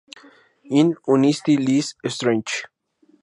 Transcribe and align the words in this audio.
In 0.65 0.95
unity 1.07 1.57
lies 1.57 1.93
strength. 2.07 2.63